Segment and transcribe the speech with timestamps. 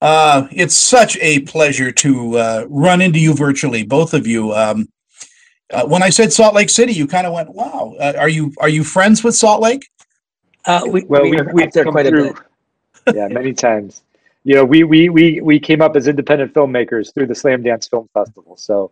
[0.00, 4.52] Uh, it's such a pleasure to uh, run into you virtually, both of you.
[4.52, 4.88] Um,
[5.72, 8.52] uh, when I said Salt Lake City, you kind of went, "Wow, uh, are you
[8.58, 9.88] are you friends with Salt Lake?"
[10.64, 12.34] Uh, we, Well, we we, are we've up there come quite a through,
[13.06, 13.16] bit.
[13.16, 14.02] yeah, many times.
[14.44, 18.08] You know, we, we, we, we came up as independent filmmakers through the Slamdance Film
[18.14, 18.90] Festival, so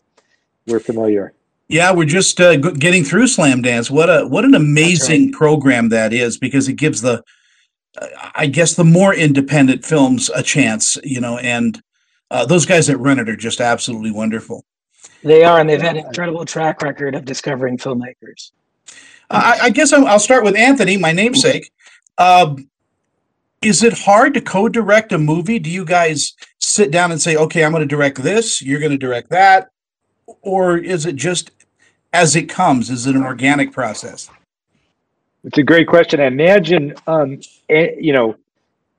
[0.66, 1.32] we're familiar.
[1.68, 3.90] Yeah, we're just uh, getting through Slamdance.
[3.90, 7.22] What a what an amazing program that is because it gives the,
[8.34, 10.96] I guess, the more independent films a chance.
[11.02, 11.80] You know, and
[12.30, 14.64] uh, those guys that run it are just absolutely wonderful.
[15.22, 18.52] They are, and they've had an incredible track record of discovering filmmakers.
[19.30, 21.70] I, I guess I'll, I'll start with Anthony, my namesake.
[22.16, 22.68] Um,
[23.60, 25.58] is it hard to co-direct a movie?
[25.58, 28.62] Do you guys sit down and say, "Okay, I'm going to direct this.
[28.62, 29.70] You're going to direct that,"
[30.42, 31.50] or is it just
[32.12, 32.90] as it comes?
[32.90, 34.30] Is it an organic process?
[35.48, 36.20] It's a great question.
[36.20, 38.36] I imagine, um, a, you know,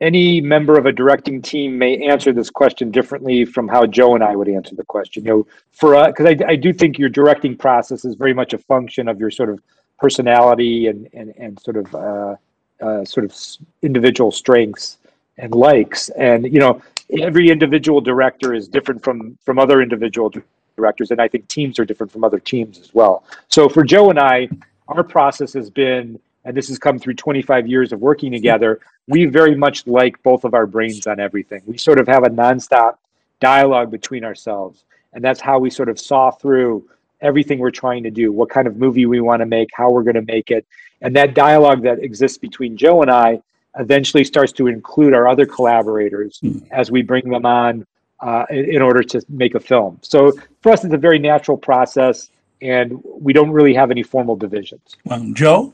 [0.02, 4.24] any member of a directing team may answer this question differently from how Joe and
[4.24, 5.26] I would answer the question.
[5.26, 8.54] You know, for us, because I, I do think your directing process is very much
[8.54, 9.62] a function of your sort of
[10.00, 12.36] personality and and, and sort of uh,
[12.82, 13.38] uh, sort of
[13.84, 14.98] individual strengths
[15.38, 16.10] and likes.
[16.10, 16.82] And you know,
[17.20, 20.34] every individual director is different from from other individual
[20.76, 23.24] directors, and I think teams are different from other teams as well.
[23.50, 24.50] So for Joe and I,
[24.88, 28.80] our process has been, and this has come through 25 years of working together.
[29.08, 31.62] We very much like both of our brains on everything.
[31.66, 32.96] We sort of have a nonstop
[33.40, 36.88] dialogue between ourselves, and that's how we sort of saw through
[37.22, 40.04] everything we're trying to do, what kind of movie we want to make, how we're
[40.04, 40.66] going to make it,
[41.02, 43.42] and that dialogue that exists between Joe and I
[43.78, 46.60] eventually starts to include our other collaborators Hmm.
[46.72, 47.86] as we bring them on
[48.22, 50.00] uh, in, in order to make a film.
[50.02, 52.30] So for us, it's a very natural process,
[52.62, 54.96] and we don't really have any formal divisions.
[55.06, 55.74] Well, Joe,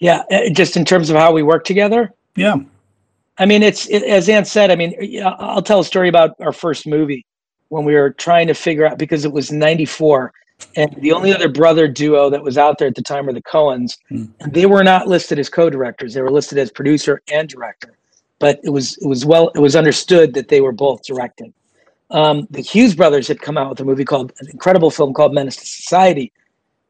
[0.00, 2.12] Yeah, uh, just in terms of how we work together.
[2.36, 2.56] yeah,
[3.38, 4.70] I mean, it's it, as Ann said.
[4.70, 7.24] I mean, I'll tell a story about our first movie
[7.68, 10.32] when we were trying to figure out because it was '94,
[10.76, 13.42] and the only other brother duo that was out there at the time were the
[13.42, 13.98] Coens.
[14.08, 14.24] Hmm.
[14.40, 17.96] and they were not listed as co-directors; they were listed as producer and director.
[18.38, 21.52] But it was it was well it was understood that they were both directing.
[22.10, 25.34] Um, the Hughes brothers had come out with a movie called an incredible film called
[25.34, 26.32] Menace to Society.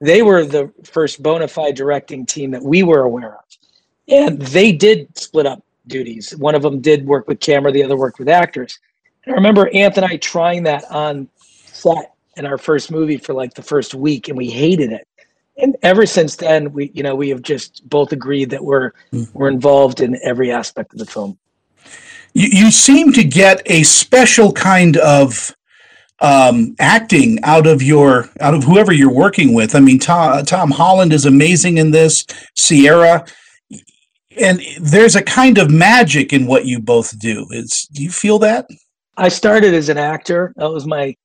[0.01, 3.45] They were the first bona fide directing team that we were aware of,
[4.09, 6.37] and they did split up duties.
[6.37, 8.79] One of them did work with camera, the other worked with actors.
[9.25, 13.35] And I remember Anthony and I trying that on set in our first movie for
[13.35, 15.07] like the first week, and we hated it.
[15.57, 19.25] And ever since then, we you know we have just both agreed that we're hmm.
[19.35, 21.37] we're involved in every aspect of the film.
[22.33, 25.57] you, you seem to get a special kind of
[26.21, 29.75] um, acting out of your out of whoever you're working with.
[29.75, 32.25] I mean, Tom, Tom Holland is amazing in this.
[32.57, 33.25] Ciara,
[34.41, 37.47] and there's a kind of magic in what you both do.
[37.51, 38.69] Is do you feel that?
[39.17, 40.53] I started as an actor.
[40.57, 41.17] That was my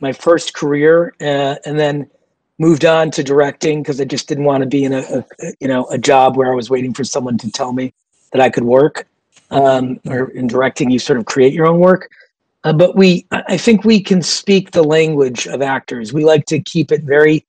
[0.00, 2.10] my first career, uh, and then
[2.58, 5.24] moved on to directing because I just didn't want to be in a, a
[5.60, 7.92] you know a job where I was waiting for someone to tell me
[8.32, 9.06] that I could work.
[9.50, 12.10] Um, or in directing, you sort of create your own work.
[12.66, 16.12] Uh, but we, I think we can speak the language of actors.
[16.12, 17.46] We like to keep it very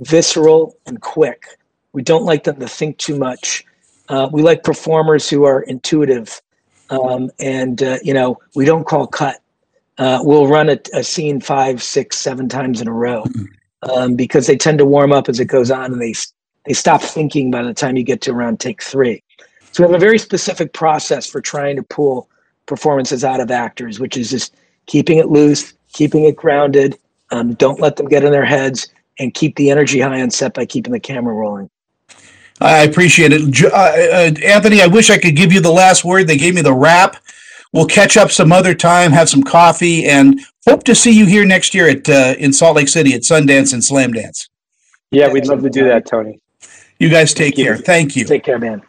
[0.00, 1.46] visceral and quick.
[1.94, 3.64] We don't like them to think too much.
[4.10, 6.42] Uh, we like performers who are intuitive
[6.90, 9.40] um, and uh, you know we don't call cut.
[9.96, 13.24] Uh, we'll run a, a scene five, six, seven times in a row
[13.82, 16.14] um, because they tend to warm up as it goes on, and they
[16.66, 19.22] they stop thinking by the time you get to around take three.
[19.72, 22.28] So we have a very specific process for trying to pull
[22.70, 24.54] performances out of actors, which is just
[24.86, 26.96] keeping it loose, keeping it grounded.
[27.30, 28.88] Um, don't let them get in their heads,
[29.18, 31.68] and keep the energy high on set by keeping the camera rolling.
[32.60, 34.80] I appreciate it, uh, uh, Anthony.
[34.80, 36.26] I wish I could give you the last word.
[36.26, 37.16] They gave me the wrap.
[37.72, 41.44] We'll catch up some other time, have some coffee, and hope to see you here
[41.44, 44.48] next year at uh, in Salt Lake City at Sundance and Slamdance.
[45.10, 46.40] Yeah, we'd love to do that, Tony.
[46.98, 47.64] You guys take Thank you.
[47.64, 47.76] care.
[47.76, 48.24] Thank you.
[48.24, 48.82] Take care, man.